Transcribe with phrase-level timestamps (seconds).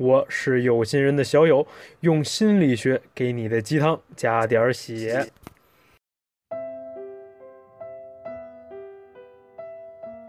[0.00, 1.66] 我是有心人的小友，
[2.00, 5.30] 用心理学给你的鸡汤加点血。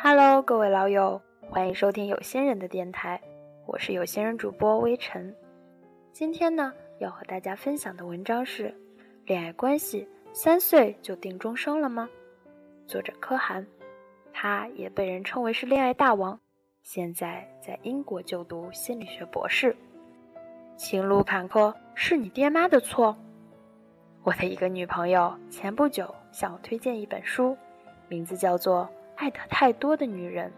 [0.00, 3.20] Hello，各位老友，欢迎收听有心人的电台，
[3.66, 5.34] 我是有心人主播微尘。
[6.12, 8.72] 今天呢，要和大家分享的文章是
[9.24, 10.06] 恋爱关系。
[10.32, 12.08] 三岁就定终生了吗？
[12.86, 13.66] 作者柯涵，
[14.32, 16.38] 他也被人称为是恋爱大王，
[16.86, 19.76] 现在在英国就读心理学博士。
[20.76, 23.16] 情路坎坷是你爹妈的错？
[24.22, 27.58] 我的一个女朋友前不久向我推荐一本书，
[28.06, 28.84] 名字叫做
[29.16, 30.48] 《爱的太多的女人》，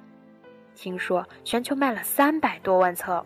[0.75, 3.25] 听说全球卖了三百多万册。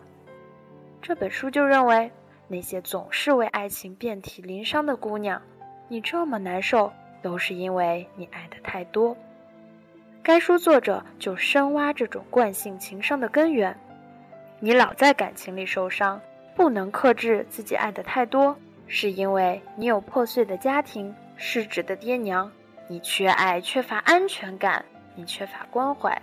[1.01, 2.09] 这本书就认为，
[2.47, 5.41] 那些总是为爱情遍体鳞伤的姑娘。
[5.89, 6.89] 你这么难受，
[7.21, 9.17] 都是因为你爱的太多。
[10.23, 13.77] 该书作者就深挖这种惯性情伤的根源。
[14.61, 16.21] 你老在感情里受伤，
[16.55, 18.55] 不能克制自己爱的太多，
[18.87, 22.49] 是因为你有破碎的家庭、失职的爹娘，
[22.87, 26.17] 你缺爱、缺乏安全感，你缺乏关怀，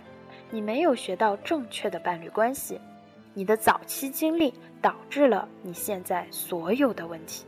[0.49, 2.81] 你没有学到正确的伴侣关系，
[3.35, 7.45] 你的早期经历导致了你现在所有的问题。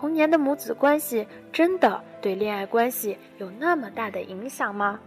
[0.00, 4.98] 童年的母子关系真的对恋爱关系有那么大的影响吗？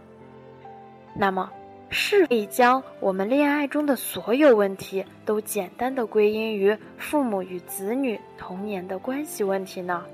[1.16, 1.50] 那么，
[1.90, 10.04] 是可以将我们恋爱中的所有问题都简单的归因于父母与子女童年的关系问题呢？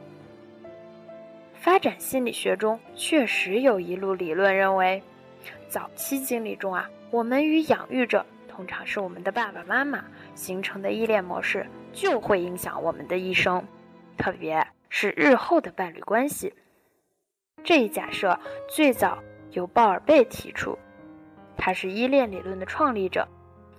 [1.52, 5.02] 发展心理学中确实有一路理论认为，
[5.68, 10.02] 早期经历中啊，我们与养育者通常是我们的爸爸妈妈
[10.34, 13.62] 形成的依恋模式，就会影响我们的一生。
[14.16, 16.52] 特别是日后的伴侣关系，
[17.64, 18.38] 这一假设
[18.68, 19.22] 最早
[19.52, 20.78] 由鲍尔贝提出，
[21.56, 23.26] 他是依恋理论的创立者，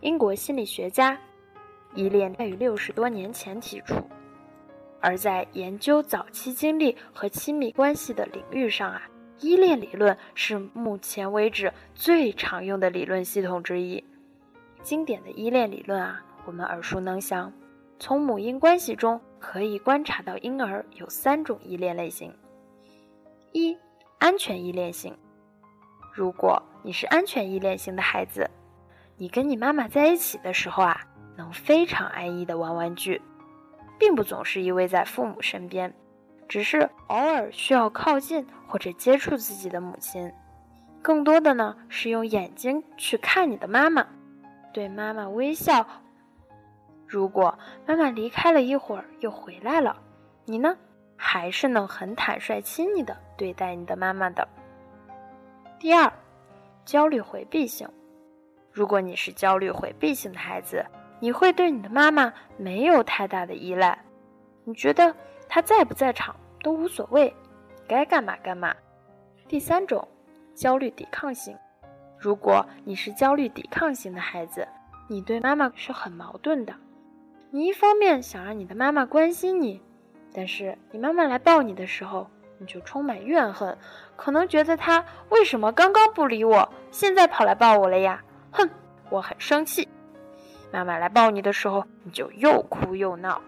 [0.01, 1.19] 英国心理学家，
[1.95, 3.95] 依恋在于六十多年前提出。
[4.99, 9.01] 而在研究早期经历和亲密关系的领域上啊，
[9.39, 14.03] 依恋理论是目前为止最常用的理论系统之一。
[14.83, 17.51] 经典的依恋理论啊，我们耳熟能详。
[17.97, 22.31] 从母婴关系中可以观察到，婴儿有三种依恋类型：
[23.51, 23.75] 一、
[24.19, 25.17] 安全依恋型。
[26.13, 28.49] 如果你是安全依恋型的孩子，
[29.17, 31.01] 你跟你妈妈在一起的时候啊，
[31.35, 33.19] 能非常安逸的玩玩具，
[33.97, 35.91] 并不总是依偎在父母身边，
[36.47, 40.31] 只是偶尔需要靠近或者接触自己的母亲，
[41.01, 44.05] 更多的呢是用眼睛去看你的妈妈，
[44.71, 45.87] 对妈妈微笑。
[47.11, 50.01] 如果妈妈离开了一会儿又回来了，
[50.45, 50.77] 你呢，
[51.17, 54.47] 还是能很坦率、亲昵的对待你的妈妈的。
[55.77, 56.09] 第二，
[56.85, 57.85] 焦虑回避型。
[58.71, 60.85] 如果你是焦虑回避型的孩子，
[61.19, 63.99] 你会对你的妈妈没有太大的依赖，
[64.63, 65.13] 你觉得
[65.49, 66.33] 她在不在场
[66.63, 67.35] 都无所谓，
[67.89, 68.73] 该干嘛干嘛。
[69.49, 70.07] 第三种，
[70.55, 71.57] 焦虑抵抗型。
[72.17, 74.65] 如果你是焦虑抵抗型的孩子，
[75.09, 76.73] 你对妈妈是很矛盾的。
[77.53, 79.81] 你一方面想让你的妈妈关心你，
[80.33, 83.77] 但是你妈妈来抱你的时候，你就充满怨恨，
[84.15, 88.23] 可能觉得她为什么刚刚不理我，现在跑来抱我了呀？
[88.53, 88.69] 哼，
[89.09, 89.85] 我很生气。
[90.71, 93.41] 妈妈来抱你的时候，你就又哭又闹。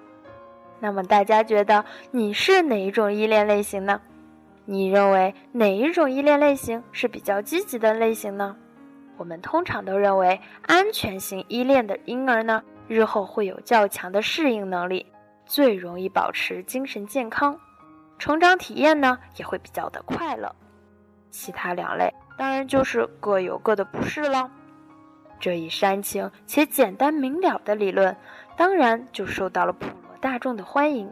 [0.81, 4.01] 那么大家觉得你是哪一种依恋类型呢？
[4.65, 8.57] 你认为哪一种依恋类型是比较积极的类型呢？
[9.15, 12.61] 我们通常都认为安全型依恋的婴儿呢。
[12.87, 15.05] 日后会有较强的适应能力，
[15.45, 17.57] 最容易保持精神健康，
[18.19, 20.53] 成长体验呢也会比较的快乐。
[21.29, 24.49] 其他两类当然就是各有各的不是了。
[25.39, 28.15] 这一煽情且简单明了的理论，
[28.55, 31.11] 当然就受到了普罗大众的欢迎。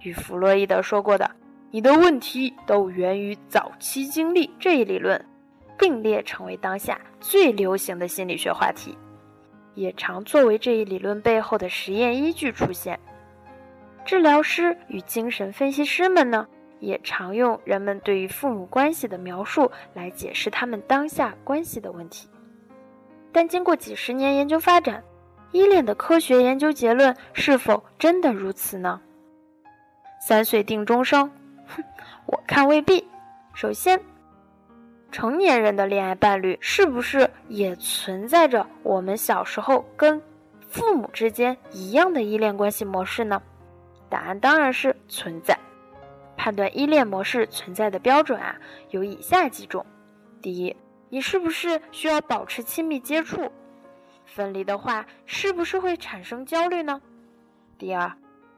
[0.00, 1.30] 与弗洛伊德说过的
[1.70, 5.24] “你的问题都源于早期经历”这一理论，
[5.78, 8.98] 并列成为当下最流行的心理学话题。
[9.74, 12.98] 也常作为这一理论背后的实验依据出现。
[14.04, 16.46] 治疗师与精神分析师们呢，
[16.78, 22.28] 也常用人们对于父母关系的描述来解释他们当下关系的问题。
[23.32, 25.04] 但经过几十年研究发展，
[25.52, 29.00] 依恋的科学研究结论是否真的如此呢？
[30.20, 31.30] 三岁定终生，
[31.66, 31.84] 哼，
[32.26, 33.06] 我看未必。
[33.54, 34.00] 首先，
[35.12, 40.22] 成年人的恋爱伴侣是不是也存在着我们小时候跟
[40.68, 43.42] 父母之间一样的依恋关系模式呢？
[44.08, 45.58] 答案当然是存在。
[46.36, 48.56] 判断依恋模式存在的标准啊，
[48.90, 49.84] 有以下几种：
[50.40, 50.74] 第一，
[51.08, 53.50] 你是不是需要保持亲密接触？
[54.24, 57.00] 分离的话，是不是会产生焦虑呢？
[57.76, 58.10] 第二，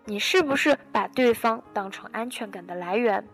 [0.04, 3.26] 你是不是把对方当成安全感的来源？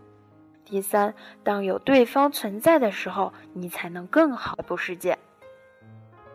[0.69, 5.17] 第三，当有对方存在的时候，你才能更好的世界。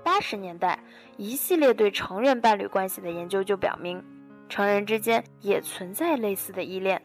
[0.03, 0.80] 八十年代，
[1.18, 4.03] 一系列对成人伴侣关系的研究就表明，
[4.50, 7.00] 成人之间也存在类似的依恋，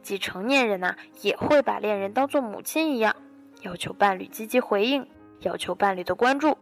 [0.00, 3.14] 即成年人呢也会把恋人当做母亲一样，
[3.60, 5.06] 要求伴侣积极回应，
[5.40, 6.56] 要求伴侣的关注。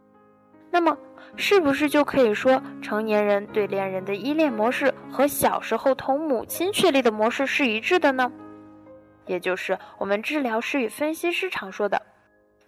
[0.69, 0.97] 那么，
[1.37, 8.29] 是不是就可以说，成年人对恋人的依恋模式和小时候同母亲确立的模式是一致的呢？
[9.29, 12.01] 也就是我们治疗师与分析师常说的：“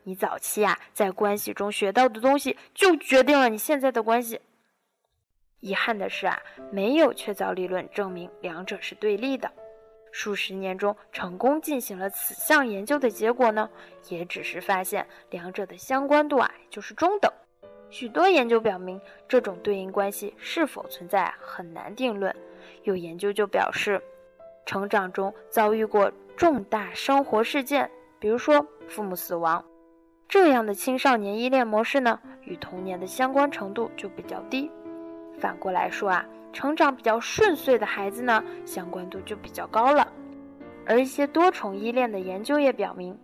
[0.06, 4.40] 你早期啊，在关系中学到的东西，就决定了你现在的关系。”
[5.60, 6.40] 遗憾的是啊，
[6.72, 9.52] 没有确凿理论证明两者是对立的。
[10.12, 13.68] 数十年中成功进行了此项研究的结果呢，
[14.10, 17.31] 也只是发现两者的相关度啊，就是中等。
[17.90, 22.36] 许多研究表明，这种对应关系是否存在很难定论。
[22.84, 24.00] 有研究就表示，
[24.66, 29.63] 成长中遭遇过重大生活事件，比如说父母死亡，
[30.27, 34.67] 这样的青少年依恋模式呢，与童年的相关程度就比较低。
[35.38, 40.11] 反过来说啊，成长比较顺遂的孩子呢，相关度就比较高了。
[40.88, 43.15] 而一些多重依恋的研究也表明。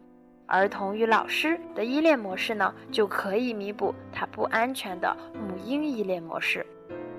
[0.46, 6.64] 儿童与老师的依恋模式呢，就可以弥补他不安全的母婴依恋模式，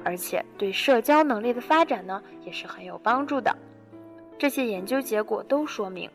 [0.05, 3.53] 而且对社交能力的发展呢，也是很有帮助的。
[4.39, 6.09] 这些研究结果都说明，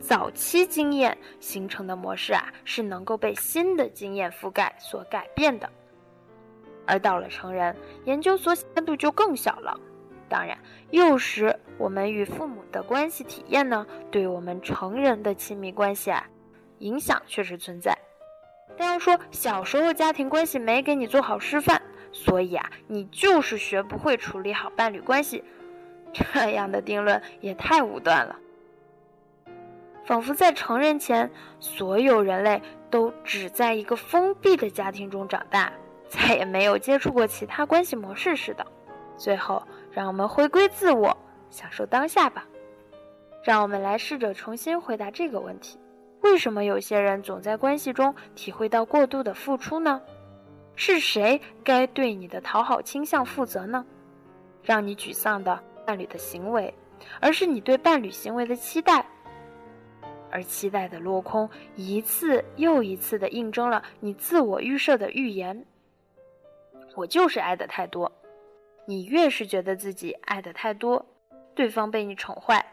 [0.00, 5.68] 早期经验形成的模式啊，是能够被新的经验覆盖所改变的。
[6.86, 9.78] 而到了成人，研究所限度就更小了。
[10.28, 10.58] 当然，
[10.90, 16.26] 幼时我们与父母的关系体验呢，对我们成人的亲密关系啊。
[16.80, 17.96] 影响确实存在，
[18.76, 21.80] 但要说小时候家庭关系没给你做好示范，
[22.12, 25.42] 所以啊，你就是学不会处理好伴侣关系，
[26.16, 28.36] 这样的定论也太武断了。
[30.04, 35.72] 仿佛在成人前，所有人类都只在一个封闭的家庭中长大，
[36.08, 38.64] 再也没有接触过其他关系模式似的。
[39.16, 41.16] 最后，让我们回归自我，
[41.50, 42.46] 享受当下吧。
[43.42, 45.78] 让我们来试着重新回答这个问题。
[46.22, 50.00] 为什么有些人总在关系中体会到过度的付出呢？
[50.74, 53.84] 是谁该对你的讨好倾向负责呢？
[54.62, 56.74] 让你沮丧的伴侣的行为，
[57.20, 59.06] 而是你对伴侣行为的期待，
[60.30, 65.64] 而期待的落空，一次又一次的印证了你自我预设的预言。
[66.96, 68.10] 我就是爱的太多，
[68.84, 71.06] 你越是觉得自己爱的太多，
[71.54, 72.64] 对方被你宠坏。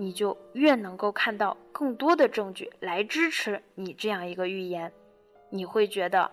[0.00, 4.92] 你就越能够看到更多的证据来支持你这样一个预言，
[5.50, 6.30] 你会觉得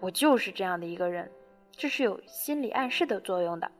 [0.00, 1.30] 我就是这样的一个人，
[1.72, 3.70] 这是有心理暗示的作用的。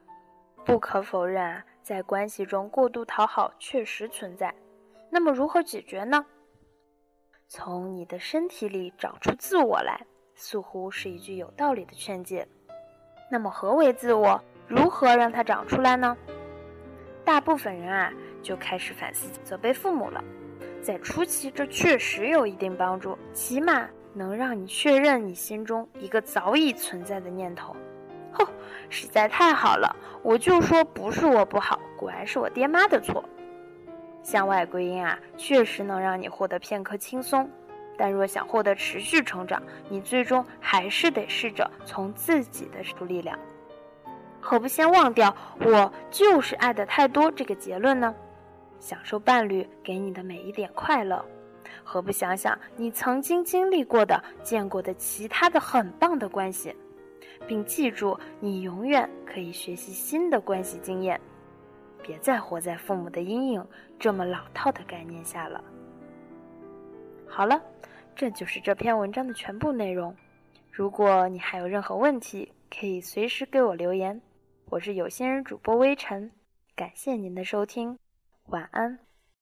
[0.64, 4.54] 不可否认啊，在关系中过度讨好确实存在。
[5.11, 6.25] 那么如何解决呢？
[7.49, 12.47] 从你的身体里找出自我来，似乎是一句有道理的劝诫。
[13.31, 14.42] 那么何为自我？
[14.66, 16.16] 如何让它长出来呢？
[17.25, 18.12] 大部分人啊。
[18.42, 20.21] 就开始反思责备父母了，
[20.83, 27.76] 在初期这确实有一定帮助，起码能让你确认你心中一个早已存在的念头。
[28.32, 28.46] 吼，
[28.88, 33.24] 实在太好了，我就说不是我不好，果然是我爹妈的错。
[34.22, 37.50] 向外归因啊，确实能让你获得片刻轻松，
[37.96, 43.38] 但若想获得持续成长，你最终还是得试着从自己的出力量。
[44.40, 45.34] 何不先忘掉
[45.64, 48.14] “我就是爱的太多”这个结论呢？
[48.78, 51.24] 享受伴侣给你的每一点快乐，
[51.84, 56.74] 何不想想你曾经经历过的、见过的其他的很棒的关系，
[57.46, 61.20] 并记住你永远可以学习新的关系经验，
[62.02, 63.66] 别再活在父母的阴影
[63.99, 65.62] 这么老套的概念下了。
[67.26, 67.62] 好了，
[68.14, 70.14] 这就是这篇文章的全部内容。
[70.70, 74.20] 如果你还有任何问题，可以随时给我留言。
[74.70, 76.30] 我是有心人主播微尘，
[76.75, 77.99] 感谢您的收听。
[78.46, 79.12] 晚安。